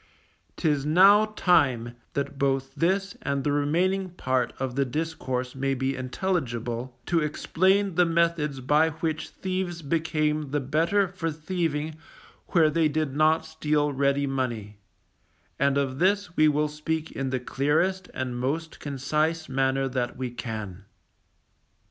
'Tis 0.57 0.83
now 0.83 1.25
time, 1.35 1.93
that 2.13 2.39
both 2.39 2.73
this 2.73 3.15
and 3.21 3.43
the 3.43 3.51
remaining 3.51 4.09
part 4.09 4.51
of 4.57 4.75
the 4.75 4.83
discourse 4.83 5.53
may 5.53 5.75
be 5.75 5.95
intelligible, 5.95 6.97
to 7.05 7.19
explain 7.19 7.93
the 7.93 8.03
methods 8.03 8.61
by 8.61 8.89
which 8.89 9.29
thieves 9.29 9.83
became 9.83 10.49
the 10.49 10.59
better 10.59 11.07
for 11.07 11.29
thieving 11.31 11.97
where 12.47 12.71
they 12.71 12.87
did 12.87 13.15
not 13.15 13.45
steal 13.45 13.93
ready 13.93 14.25
money; 14.25 14.79
and 15.59 15.77
of 15.77 15.99
this 15.99 16.35
we 16.35 16.47
will 16.47 16.67
speak 16.67 17.11
in 17.11 17.29
the 17.29 17.39
clearest 17.39 18.09
and 18.11 18.39
most 18.39 18.79
concise 18.79 19.47
manner 19.47 19.87
that 19.87 20.17
we 20.17 20.31
can. 20.31 20.85